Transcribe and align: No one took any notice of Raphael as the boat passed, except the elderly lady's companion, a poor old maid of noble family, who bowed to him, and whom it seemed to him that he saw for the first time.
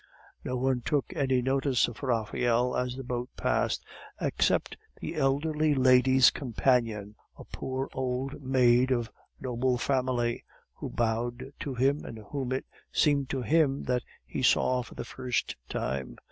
No 0.43 0.57
one 0.57 0.81
took 0.81 1.13
any 1.15 1.43
notice 1.43 1.87
of 1.87 2.01
Raphael 2.01 2.75
as 2.75 2.95
the 2.95 3.03
boat 3.03 3.29
passed, 3.37 3.85
except 4.19 4.75
the 4.99 5.13
elderly 5.15 5.75
lady's 5.75 6.31
companion, 6.31 7.13
a 7.37 7.43
poor 7.43 7.87
old 7.93 8.41
maid 8.41 8.89
of 8.89 9.11
noble 9.39 9.77
family, 9.77 10.43
who 10.73 10.89
bowed 10.89 11.53
to 11.59 11.75
him, 11.75 12.03
and 12.03 12.17
whom 12.31 12.51
it 12.51 12.65
seemed 12.91 13.29
to 13.29 13.43
him 13.43 13.83
that 13.83 14.01
he 14.25 14.41
saw 14.41 14.81
for 14.81 14.95
the 14.95 15.05
first 15.05 15.55
time. 15.69 16.17